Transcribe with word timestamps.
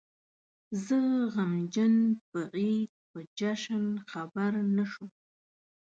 زه 0.85 0.99
غمجن 1.33 1.95
په 2.29 2.39
عيد 2.55 2.91
په 3.09 3.19
جشن 3.39 3.85
خبر 4.11 4.51
نه 4.75 4.83
شوم 4.91 5.09